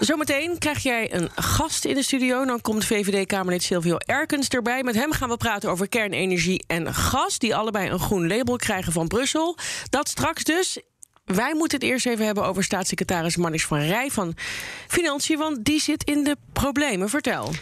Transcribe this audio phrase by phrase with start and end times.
[0.00, 2.44] Zometeen krijg jij een gast in de studio.
[2.44, 4.82] Dan komt VVD-Kamerlid Silvio Erkens erbij.
[4.82, 7.38] Met hem gaan we praten over kernenergie en gas...
[7.38, 9.56] die allebei een groen label krijgen van Brussel.
[9.88, 10.78] Dat straks dus.
[11.34, 14.34] Wij moeten het eerst even hebben over staatssecretaris Marnix van Rij van
[14.86, 17.08] Financiën, want die zit in de problemen.
[17.08, 17.52] Vertel.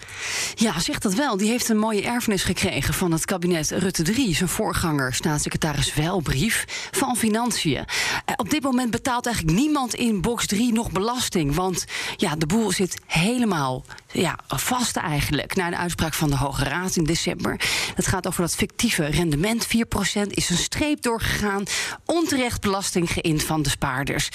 [0.55, 1.37] Ja, zegt dat wel.
[1.37, 4.35] Die heeft een mooie erfenis gekregen van het kabinet Rutte 3.
[4.35, 7.85] Zijn voorganger, staatssecretaris Welbrief van Financiën.
[8.25, 11.55] Eh, op dit moment betaalt eigenlijk niemand in box 3 nog belasting.
[11.55, 11.85] Want
[12.17, 15.55] ja, de boel zit helemaal ja, vast eigenlijk.
[15.57, 17.61] Na de uitspraak van de Hoge Raad in december.
[17.95, 19.67] Het gaat over dat fictieve rendement.
[19.67, 19.71] 4%
[20.29, 21.63] is een streep doorgegaan.
[22.05, 24.29] Onterecht belasting geïnd van de spaarders.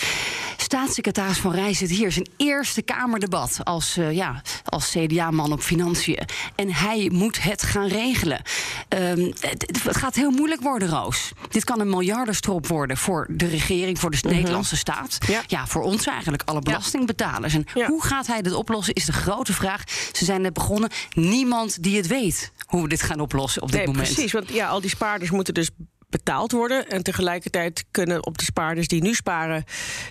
[0.57, 6.19] Staatssecretaris Van Rij zit hier zijn eerste Kamerdebat als, uh, ja, als CDA-man op financiën.
[6.55, 8.41] En hij moet het gaan regelen.
[8.89, 11.31] Um, het, het, gaat heel moeilijk worden, Roos.
[11.49, 14.31] Dit kan een miljardenstrop worden voor de regering, voor de -hmm.
[14.31, 15.17] Nederlandse staat.
[15.27, 15.41] Ja.
[15.47, 15.67] ja.
[15.67, 17.53] voor ons eigenlijk, alle belastingbetalers.
[17.53, 17.87] En ja.
[17.87, 19.83] hoe gaat hij dit oplossen, is de grote vraag.
[20.11, 20.89] Ze zijn net begonnen.
[21.13, 24.13] Niemand die het weet hoe we dit gaan oplossen op dit nee, moment.
[24.13, 25.69] Precies, want ja, al die spaarders moeten dus
[26.13, 26.89] betaald worden.
[26.89, 29.63] En tegelijkertijd kunnen op de spaarders die nu sparen...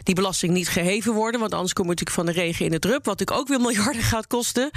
[0.02, 1.40] die belasting niet geheven worden.
[1.40, 3.04] Want anders we natuurlijk van de regen in het drup.
[3.04, 4.70] Wat natuurlijk ook weer miljarden gaat kosten.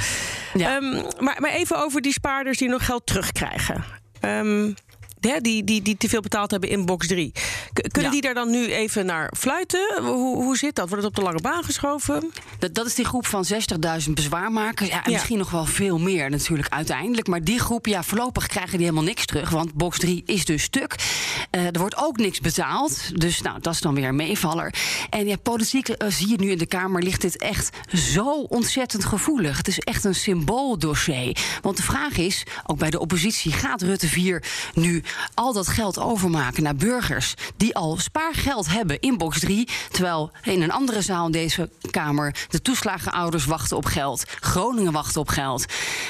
[0.54, 0.76] Ja.
[0.76, 3.84] Um, maar, maar even over die spaarders die nog geld terugkrijgen.
[4.22, 4.76] Um,
[5.26, 7.32] Hè, die, die, die te veel betaald hebben in box 3.
[7.74, 8.10] K kunnen ja.
[8.10, 10.04] die daar dan nu even naar fluiten?
[10.04, 10.90] Hoe, hoe zit dat?
[10.90, 12.32] Wordt het op de lange baan geschoven?
[12.60, 13.46] Dat, dat is die groep van
[14.06, 14.90] 60.000 bezwaarmakers.
[14.90, 15.12] Ja, en ja.
[15.12, 17.28] misschien nog wel veel meer natuurlijk uiteindelijk.
[17.28, 19.50] Maar die groep, ja, voorlopig krijgen die helemaal niks terug.
[19.50, 20.96] Want box 3 is dus stuk.
[21.52, 23.20] Uh, er wordt ook niks betaald.
[23.20, 24.74] Dus nou, dat is dan weer een meevaller.
[25.10, 29.06] En ja, politiek uh, zie je nu in de Kamer ligt dit echt zo ontzettend
[29.06, 29.58] gevoelig.
[29.58, 31.38] Het is echt een symbooldossier.
[31.62, 36.00] Want de vraag is, ook bij de oppositie, gaat Rutte 4 nu al dat geld
[36.00, 39.68] overmaken naar burgers die al spaargeld hebben in box 3.
[39.92, 44.24] Terwijl in een andere zaal in deze Kamer de toeslagenouders wachten op geld.
[44.40, 45.66] Groningen wachten op geld.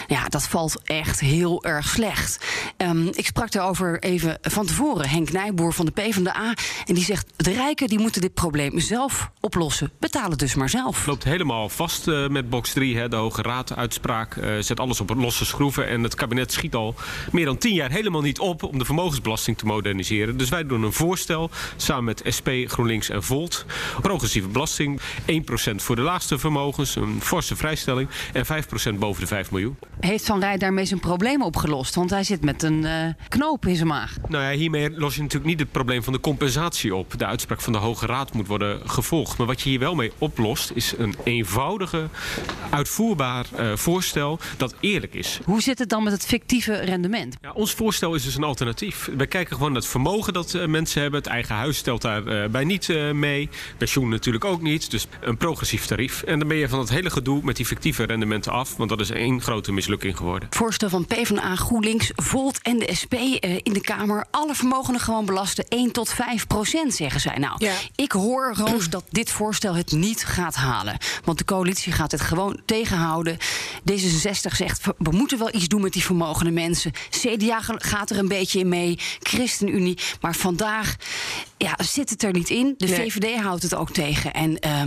[0.08, 2.46] Ja, dat valt echt heel erg slecht.
[2.78, 5.10] Um, ik sprak daarover even van tevoren.
[5.10, 6.54] Henk Nijboer van de PvdA.
[6.86, 9.92] En die zegt: de rijken die moeten dit probleem zelf oplossen.
[10.00, 11.06] Betalen dus maar zelf.
[11.06, 12.98] Loopt helemaal vast uh, met box 3.
[12.98, 13.10] Hè.
[13.10, 15.88] De Hoge Raad uitspraak uh, zet alles op losse schroeven.
[15.88, 16.96] En het kabinet schiet al
[17.32, 20.38] meer dan tien jaar helemaal niet op om de vermogensbelasting te moderniseren.
[20.38, 23.66] Dus wij doen een voorstel samen met SP, GroenLinks en Volt.
[24.02, 25.04] Progressieve belasting, 1%
[25.76, 29.78] voor de laagste vermogens, een forse vrijstelling en 5% boven de 5 miljoen.
[30.00, 31.96] Heeft Van Rij daarmee zijn probleem opgelost?
[31.96, 32.92] Want hij zit met een uh,
[33.28, 34.16] knoop in zijn maag.
[34.28, 37.18] Nou ja, hiermee los je natuurlijk niet het probleem van de compensatie op.
[37.18, 39.38] De uitspraak van de Hoge Raad moet worden gevolgd.
[39.38, 42.08] Maar wat je hier wel mee oplost is een eenvoudige,
[42.70, 45.40] uitvoerbaar uh, voorstel dat eerlijk is.
[45.46, 47.38] Hoe zit het dan met het fictieve rendement?
[47.42, 48.75] Ja, ons voorstel is dus een alternatief.
[49.18, 51.20] Wij kijken gewoon naar het vermogen dat uh, mensen hebben.
[51.20, 53.50] Het eigen huis stelt daarbij uh, niet uh, mee.
[53.78, 54.92] Pensioen natuurlijk ook niet.
[54.92, 56.24] Dus een progressief tarief.
[56.24, 58.76] En dan ben je van het hele gedoe met die fictieve rendementen af.
[58.76, 60.48] Want dat is één grote mislukking geworden.
[60.52, 64.26] Voorstel van PvdA, GroenLinks, Volt en de SP uh, in de Kamer.
[64.32, 67.38] Alle vermogenden gewoon belasten 1 tot 5 procent, zeggen zij.
[67.38, 67.74] Nou, ja.
[67.96, 70.98] ik hoor, Roos, dat dit voorstel het niet gaat halen.
[71.24, 73.38] Want de coalitie gaat het gewoon tegenhouden.
[73.92, 76.92] D66 zegt, we moeten wel iets doen met die vermogende mensen.
[77.10, 79.00] CDA gaat er een beetje in mee.
[79.20, 79.98] ChristenUnie.
[80.22, 80.96] Maar vandaag
[81.58, 82.76] ja, zit het er niet in.
[82.78, 83.12] De nee.
[83.12, 84.34] VVD houdt het ook tegen.
[84.34, 84.82] En uh,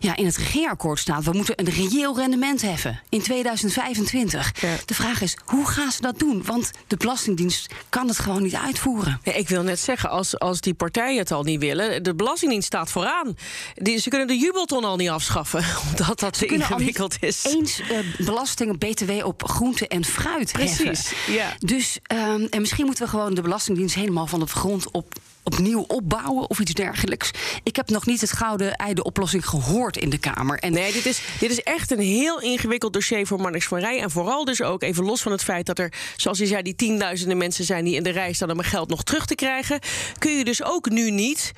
[0.00, 1.24] ja, in het regeerakkoord staat...
[1.24, 4.52] we moeten een reëel rendement heffen in 2025.
[4.60, 4.76] Ja.
[4.84, 6.42] De vraag is, hoe gaan ze dat doen?
[6.44, 9.20] Want de Belastingdienst kan het gewoon niet uitvoeren.
[9.22, 12.02] Ja, ik wil net zeggen, als, als die partijen het al niet willen...
[12.02, 13.36] de Belastingdienst staat vooraan.
[13.74, 15.64] Die, ze kunnen de jubelton al niet afschaffen...
[15.90, 17.44] omdat dat ze ingewikkeld is.
[17.44, 21.32] eens uh, belasting, BTW op groente en fruit Precies, heffen.
[21.32, 21.56] ja.
[21.58, 23.94] Dus, um, en misschien moeten we gewoon de Belastingdienst...
[23.94, 27.30] helemaal van de grond op opnieuw opbouwen of iets dergelijks.
[27.62, 30.58] Ik heb nog niet het gouden ei de oplossing gehoord in de Kamer.
[30.58, 34.00] En nee, dit is, dit is echt een heel ingewikkeld dossier voor Marnix van Rij.
[34.00, 36.74] En vooral dus ook even los van het feit dat er, zoals hij zei, die
[36.74, 39.78] tienduizenden mensen zijn die in de rij staan om hun geld nog terug te krijgen.
[40.18, 41.52] Kun je dus ook nu niet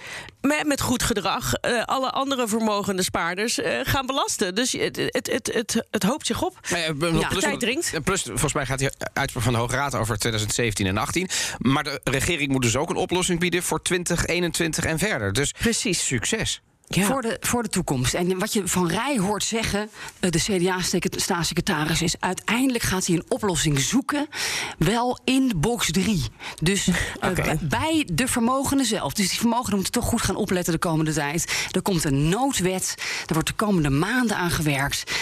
[0.46, 4.54] met, goed gedrag uh, alle andere vermogende spaarders uh, gaan belasten.
[4.54, 6.58] Dus het, het, het, het, het hoopt zich op.
[6.70, 6.92] Maar ja,
[7.28, 8.04] plus, tijd dringt.
[8.04, 11.28] Plus, volgens mij gaat die uitspraak van de Hoge Raad over 2017 en 18.
[11.58, 15.32] Maar de regering moet dus ook een oplossing bieden voor 2021 en verder.
[15.32, 16.06] Dus Precies.
[16.06, 16.60] succes.
[16.88, 18.14] Voor, de, voor de toekomst.
[18.14, 19.88] En wat je van Rij hoort zeggen,
[20.20, 24.28] eh, de CDA-staatssecretaris, is uiteindelijk gaat hij een oplossing zoeken,
[24.78, 26.24] wel in box 3.
[26.62, 26.94] Dus uh,
[27.60, 29.12] bij de vermogenden zelf.
[29.12, 31.68] Dus die vermogenden moeten toch goed gaan opletten de komende tijd.
[31.70, 32.94] Er komt een noodwet,
[33.26, 35.12] er wordt de komende maanden aan gewerkt.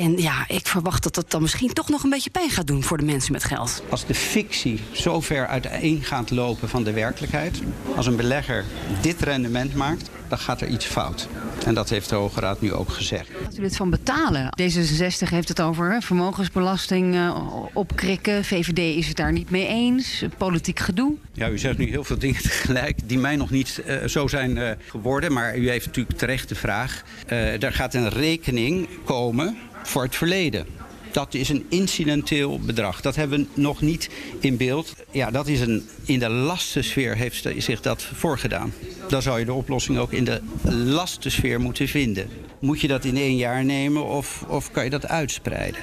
[0.00, 2.82] En ja, ik verwacht dat dat dan misschien toch nog een beetje pijn gaat doen
[2.82, 3.82] voor de mensen met geld.
[3.88, 7.62] Als de fictie zo ver uiteen gaat lopen van de werkelijkheid,
[7.96, 8.64] als een belegger
[9.00, 11.28] dit rendement maakt, dan gaat er iets fout.
[11.66, 13.28] En dat heeft de Hoge Raad nu ook gezegd.
[13.42, 14.48] Gaat u dit van betalen?
[14.62, 17.36] D66 heeft het over vermogensbelasting uh,
[17.72, 18.44] opkrikken.
[18.44, 20.24] VVD is het daar niet mee eens.
[20.36, 21.14] Politiek gedoe.
[21.32, 24.56] Ja, u zegt nu heel veel dingen tegelijk die mij nog niet uh, zo zijn
[24.56, 25.32] uh, geworden.
[25.32, 27.02] Maar u heeft natuurlijk terecht de vraag.
[27.26, 30.66] er gaat een rekening komen voor het verleden.
[31.12, 33.00] Dat is een incidenteel bedrag.
[33.00, 34.10] Dat hebben we nog niet
[34.40, 34.94] in beeld.
[35.10, 38.72] Ja, dat is een, in de lastensfeer heeft zich dat voorgedaan.
[39.08, 40.40] Dan zou je de oplossing ook in de
[40.84, 42.28] lastensfeer moeten vinden.
[42.58, 45.80] Moet je dat in één jaar nemen of, of kan je dat uitspreiden?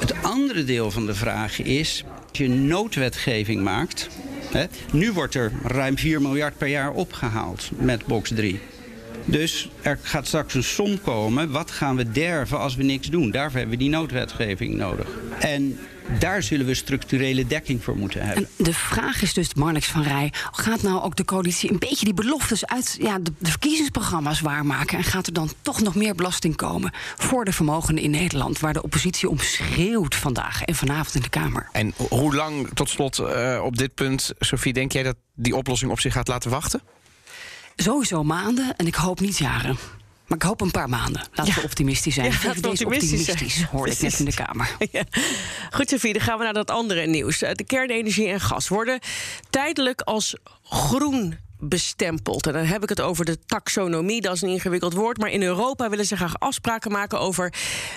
[0.00, 4.08] Het andere deel van de vraag is, als je noodwetgeving maakt...
[4.50, 8.60] Hè, nu wordt er ruim 4 miljard per jaar opgehaald met box 3.
[9.30, 11.50] Dus er gaat straks een som komen.
[11.50, 13.30] Wat gaan we derven als we niks doen?
[13.30, 15.08] Daarvoor hebben we die noodwetgeving nodig.
[15.38, 15.78] En
[16.18, 18.48] daar zullen we structurele dekking voor moeten hebben.
[18.58, 22.04] En de vraag is dus, Marnix van Rij, gaat nou ook de coalitie een beetje
[22.04, 24.98] die beloftes uit ja, de, de, verkiezingsprogramma's waarmaken?
[24.98, 28.72] En gaat er dan toch nog meer belasting komen voor de vermogenden in Nederland, waar
[28.72, 31.68] de oppositie om schreeuwt vandaag en vanavond in de Kamer?
[31.72, 35.90] En hoe lang, tot slot uh, op dit punt, Sophie, denk jij dat die oplossing
[35.90, 36.80] op zich gaat laten wachten?
[37.82, 39.78] Sowieso maanden en ik hoop niet jaren.
[40.26, 41.22] Maar ik hoop een paar maanden.
[41.32, 41.60] Laten ja.
[41.60, 42.26] we optimistisch zijn.
[42.26, 44.76] Ja, is optimistisch, optimistisch hoorde ik net in de Kamer.
[44.92, 45.04] Ja.
[45.70, 47.38] Goed, Sofie, dan gaan we naar dat andere nieuws.
[47.38, 48.98] De kernenergie en gas worden
[49.50, 52.46] tijdelijk als groen bestempeld.
[52.46, 55.18] En dan heb ik het over de taxonomie, dat is een ingewikkeld woord.
[55.18, 57.52] Maar in Europa willen ze graag afspraken maken over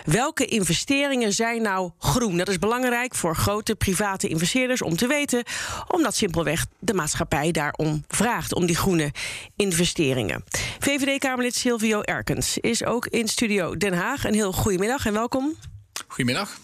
[0.05, 2.37] welke investeringen zijn nou groen.
[2.37, 5.43] Dat is belangrijk voor grote private investeerders om te weten,
[5.87, 9.11] omdat simpelweg de maatschappij daarom vraagt om die groene
[9.55, 10.43] investeringen.
[10.79, 14.23] VVD-Kamerlid Silvio Erkens is ook in studio Den Haag.
[14.23, 15.55] Een heel goedemiddag en welkom.
[16.07, 16.57] Goedemiddag.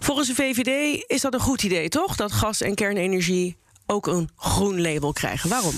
[0.00, 2.16] Volgens de VVD is dat een goed idee, toch?
[2.16, 3.56] Dat gas- en kernenergie
[3.86, 5.50] ook een groen label krijgen.
[5.50, 5.74] Waarom?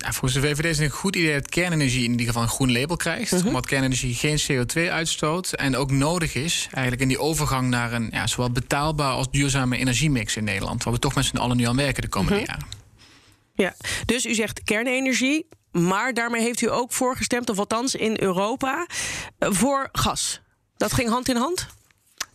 [0.00, 2.48] Ja, volgens de VVD is het een goed idee dat kernenergie in ieder geval een
[2.48, 3.32] groen label krijgt.
[3.32, 3.46] Mhm.
[3.46, 5.52] Omdat kernenergie geen CO2 uitstoot.
[5.52, 9.76] En ook nodig is eigenlijk in die overgang naar een ja, zowel betaalbaar als duurzame
[9.76, 10.84] energiemix in Nederland.
[10.84, 12.44] Waar we toch met z'n allen nu aan werken de komende Mhm.
[12.46, 12.66] jaren.
[13.54, 13.74] Ja,
[14.04, 18.86] dus u zegt kernenergie, maar daarmee heeft u ook voorgestemd, of althans in Europa,
[19.38, 20.40] voor gas.
[20.76, 21.66] Dat ging hand in hand?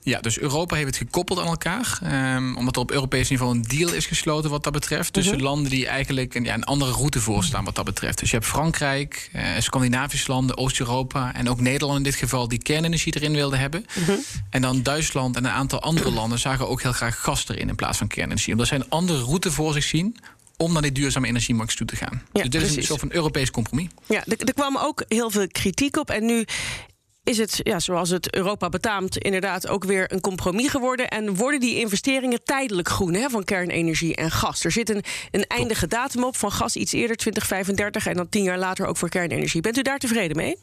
[0.03, 1.99] Ja, dus Europa heeft het gekoppeld aan elkaar.
[2.03, 5.13] ehm, omdat er op Europees niveau een deal is gesloten wat dat betreft.
[5.13, 5.43] Tussen Mhm.
[5.43, 8.19] landen die eigenlijk een, ja, een andere route voorstaan wat dat betreft.
[8.19, 12.61] Dus je hebt Frankrijk, eh, Scandinavische landen, Oost-Europa en ook Nederland in dit geval die
[12.61, 13.85] kernenergie erin wilden hebben.
[13.99, 14.11] Mhm.
[14.49, 17.75] En dan Duitsland en een aantal andere landen zagen ook heel graag gas erin in
[17.75, 18.51] plaats van kernenergie.
[18.53, 20.17] Omdat zij een andere route voor zich zien
[20.57, 22.21] om naar die duurzame energiemarkt toe te gaan.
[22.33, 23.87] Ja, dus dit is een soort van Europees compromis.
[24.07, 26.09] Ja, er, er kwam ook heel veel kritiek op.
[26.09, 26.45] En nu
[27.23, 31.07] is het, ja, zoals het Europa betaamt, inderdaad ook weer een compromis geworden.
[31.09, 34.63] En worden die investeringen tijdelijk groen hè, van kernenergie en gas?
[34.63, 38.43] Er zit een, een eindige datum op van gas iets eerder, 2035, en dan tien
[38.43, 39.61] jaar later ook voor kernenergie.
[39.61, 40.57] Bent u daar tevreden mee?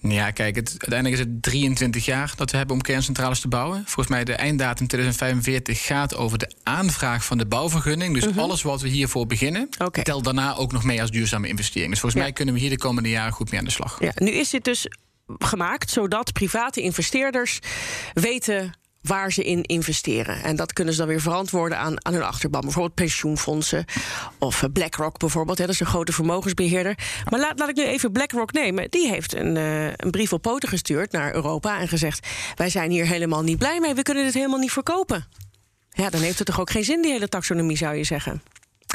[0.00, 3.82] Ja, kijk, het, uiteindelijk is het 23 jaar dat we hebben om kerncentrales te bouwen.
[3.84, 8.14] Volgens mij de einddatum 2045 gaat over de aanvraag van de bouwvergunning.
[8.14, 9.68] Dus alles wat we hiervoor beginnen,
[10.02, 11.90] telt daarna ook nog mee als duurzame investering.
[11.90, 12.26] Dus volgens Ja.
[12.26, 13.96] mij kunnen we hier de komende jaren goed mee aan de slag.
[14.00, 14.86] Ja, nu is dit dus
[15.26, 17.58] gemaakt zodat private investeerders
[18.12, 20.42] weten waar ze in investeren.
[20.42, 22.60] En dat kunnen ze dan weer verantwoorden aan, aan hun achterban.
[22.60, 23.84] Bijvoorbeeld pensioenfondsen
[24.38, 25.58] of eh, BlackRock bijvoorbeeld.
[25.58, 26.98] Hè, dat is een grote vermogensbeheerder.
[27.30, 28.90] Maar laat, laat ik nu even BlackRock nemen.
[28.90, 31.78] Die heeft een, eh, een brief op poten gestuurd naar Europa...
[31.78, 33.94] en gezegd, wij zijn hier helemaal niet blij mee.
[33.94, 35.26] We kunnen dit helemaal niet verkopen.
[35.90, 38.42] Ja, dan heeft het toch ook geen zin, die hele taxonomie, zou je zeggen.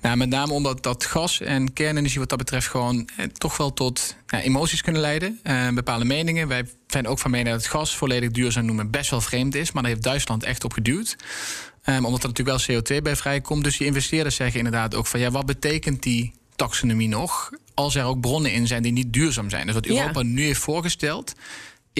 [0.00, 3.72] Nou, met name omdat dat gas en kernenergie wat dat betreft gewoon eh, toch wel
[3.72, 5.40] tot ja, emoties kunnen leiden.
[5.42, 6.48] Eh, bepaalde meningen.
[6.48, 9.72] Wij zijn ook van mening dat het gas volledig duurzaam noemen best wel vreemd is.
[9.72, 11.16] Maar daar heeft Duitsland echt op geduwd.
[11.82, 13.64] Ehm, omdat er natuurlijk wel CO2 bij vrijkomt.
[13.64, 17.50] Dus die investeerders zeggen inderdaad ook van ja, wat betekent die taxonomie nog?
[17.74, 19.66] Als er ook bronnen in zijn die niet duurzaam zijn.
[19.66, 20.00] Dus wat Ja.
[20.00, 21.34] Europa nu heeft voorgesteld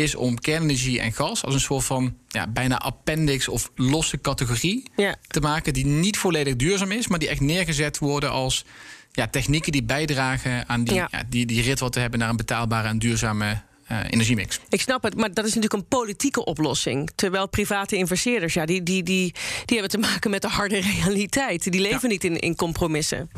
[0.02, 4.82] is om kernenergie en gas als een soort van ja, bijna appendix of losse categorie
[4.96, 5.16] Ja.
[5.26, 8.64] te maken die niet volledig duurzaam is, maar die echt neergezet worden als
[9.12, 11.08] ja, technieken die bijdragen aan die, Ja.
[11.10, 11.22] ja.
[11.28, 14.60] die, die rit wat te hebben naar een betaalbare en duurzame eh, energiemix.
[14.68, 17.10] Ik snap het, maar dat is natuurlijk een politieke oplossing.
[17.14, 19.32] Terwijl private investeerders, ja, die, die, die,
[19.64, 21.72] die hebben te maken met de harde realiteit.
[21.72, 23.30] Die leven niet in, in compromissen.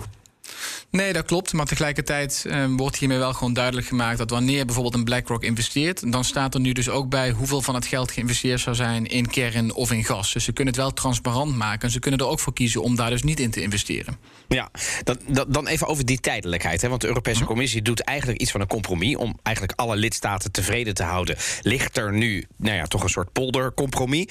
[0.90, 1.52] Nee, dat klopt.
[1.52, 6.12] Maar tegelijkertijd uh, wordt hiermee wel gewoon duidelijk gemaakt dat wanneer bijvoorbeeld een BlackRock investeert,
[6.12, 9.30] dan staat er nu dus ook bij hoeveel van het geld geïnvesteerd zou zijn in
[9.30, 10.32] kern of in gas.
[10.32, 11.80] Dus ze kunnen het wel transparant maken.
[11.80, 14.16] En ze kunnen er ook voor kiezen om daar dus niet in te investeren.
[14.48, 14.70] Ja,
[15.04, 15.18] dan,
[15.48, 16.80] dan even over die tijdelijkheid.
[16.80, 16.88] Hè?
[16.88, 17.46] Want de Europese mhm.
[17.46, 21.36] Commissie doet eigenlijk iets van een compromis om eigenlijk alle lidstaten tevreden te houden.
[21.62, 24.26] Ligt er nu, nou ja, toch een soort poldercompromis.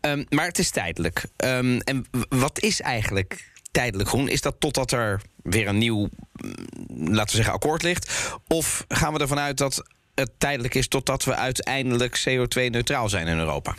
[0.00, 1.24] Um, maar het is tijdelijk.
[1.36, 4.28] Um, en wat is eigenlijk tijdelijk groen?
[4.28, 8.34] Is dat totdat er weer een nieuw, mm, laten we zeggen, akkoord ligt?
[8.48, 9.82] Of gaan we ervan uit dat
[10.14, 13.74] het tijdelijk is totdat we uiteindelijk CO2-neutraal zijn in Europa?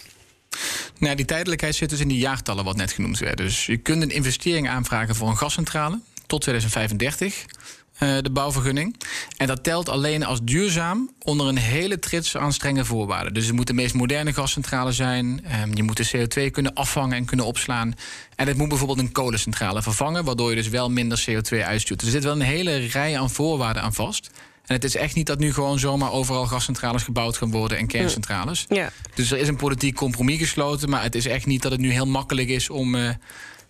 [0.97, 3.45] Nou, die tijdelijkheid zit dus in die jaartallen wat net genoemd werden.
[3.45, 7.45] Dus je kunt een investering aanvragen voor een gascentrale tot 2035.
[7.95, 8.95] Eh, de bouwvergunning.
[9.37, 13.33] En dat telt alleen als duurzaam onder een hele trits aan strenge voorwaarden.
[13.33, 15.45] Dus het moet de meest moderne gascentrale zijn.
[15.45, 17.93] Ehm, je moet de CO2 kunnen afvangen en kunnen opslaan.
[18.35, 21.99] En het moet bijvoorbeeld een kolencentrale vervangen, waardoor je dus wel minder CO2 uitstuurt.
[21.99, 24.29] Dus er zit wel een hele rij aan voorwaarden aan vast.
[24.65, 27.87] En het is echt niet dat nu gewoon zomaar overal gascentrales gebouwd gaan worden en
[27.87, 28.65] kerncentrales.
[28.69, 28.91] Ja.
[29.13, 31.91] Dus er is een politiek compromis gesloten, maar het is echt niet dat het nu
[31.91, 32.95] heel makkelijk is om.
[32.95, 33.09] Uh,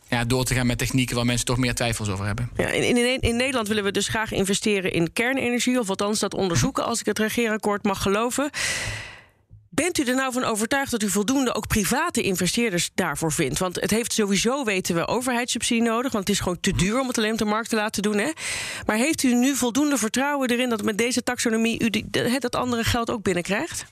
[0.08, 2.50] ja, door te gaan met technieken waar mensen toch meer twijfels over hebben.
[2.58, 6.34] Ja, in, in, in Nederland willen we dus graag investeren in kernenergie, of althans dat
[6.34, 8.50] onderzoeken, als ik het regeerakkoord mag geloven.
[9.76, 13.60] Bent u er nou van overtuigd dat u voldoende ook private investeerders daarvoor vindt?
[13.60, 16.12] Want het heeft sowieso, weten we, overheidssubsidie nodig.
[16.12, 18.18] Want het is gewoon te duur om het alleen op de markt te laten doen.
[18.18, 18.32] Hè?
[18.86, 22.10] Maar heeft u nu voldoende vertrouwen erin dat met deze taxonomie u die,
[22.40, 23.86] dat andere geld ook binnenkrijgt?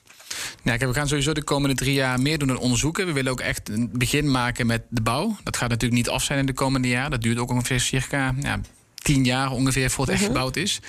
[0.62, 3.06] Ja, we gaan sowieso de komende drie jaar meer doen dan onderzoeken.
[3.06, 5.36] We willen ook echt een begin maken met de bouw.
[5.42, 7.10] Dat gaat natuurlijk niet af zijn in de komende jaar.
[7.10, 8.60] Dat duurt ook ongeveer circa ja,
[8.94, 10.32] tien jaar ongeveer voordat het echt mhm.
[10.32, 10.80] gebouwd is.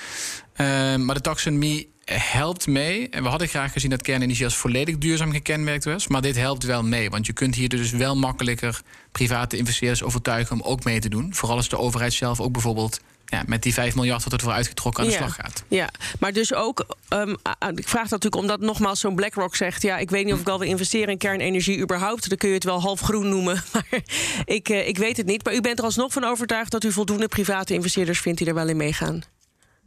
[0.57, 3.09] Uh, maar de taxonomie helpt mee.
[3.09, 6.07] En we hadden graag gezien dat kernenergie als volledig duurzaam gekenmerkt was.
[6.07, 7.09] Maar dit helpt wel mee.
[7.09, 11.33] Want je kunt hier dus wel makkelijker private investeerders overtuigen om ook mee te doen.
[11.33, 15.03] Vooral als de overheid zelf ook bijvoorbeeld ja, met die 5 miljard wat ervoor uitgetrokken
[15.03, 15.63] aan de slag gaat.
[15.67, 15.89] Ja,
[16.19, 17.37] maar dus ook, um,
[17.75, 19.81] ik vraag dat natuurlijk omdat nogmaals zo'n BlackRock zegt...
[19.81, 22.29] ja, ik weet niet of ik wel wil investeren in kernenergie überhaupt.
[22.29, 24.01] Dan kun je het wel half groen noemen, maar
[24.45, 25.43] ik, uh, ik weet het niet.
[25.43, 28.37] Maar u bent er alsnog van overtuigd dat u voldoende private investeerders vindt...
[28.37, 29.23] die er wel in meegaan?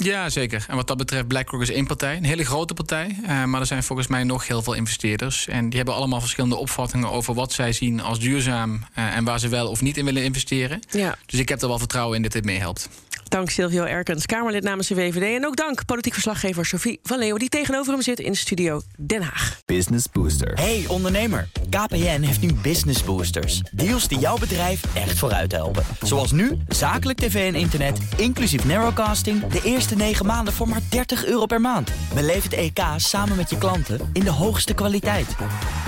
[0.04, 0.64] Ja, zeker.
[0.68, 3.16] En wat dat betreft, BlackRock is één partij, een hele grote partij.
[3.22, 5.48] Uh, maar er zijn volgens mij nog heel veel investeerders.
[5.48, 9.40] En die hebben allemaal verschillende opvattingen over wat zij zien als duurzaam uh, en waar
[9.40, 10.80] ze wel of niet in willen investeren.
[10.90, 11.16] Ja.
[11.26, 12.88] Dus ik heb er wel vertrouwen in dat dit meehelpt.
[13.28, 15.36] Dank Silvio Erkens, Kamerlid namens de VVD.
[15.36, 17.38] En ook dank politiek verslaggever Sophie van Leeuwen...
[17.38, 19.60] die tegenover hem zit in de studio Den Haag.
[19.64, 20.52] Business Booster.
[20.54, 23.60] Hey ondernemer, KPN heeft nu Business Boosters.
[23.72, 25.84] Deals die jouw bedrijf echt vooruit helpen.
[26.02, 29.46] Zoals nu, zakelijk tv en internet, inclusief narrowcasting...
[29.46, 31.90] de eerste 9 maanden voor maar 30 euro per maand.
[32.14, 35.36] Beleef het EK samen met je klanten in de hoogste kwaliteit.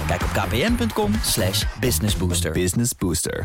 [0.07, 1.13] Kijk op kpn.com
[1.81, 2.53] businessbooster.
[2.53, 3.45] Business Booster.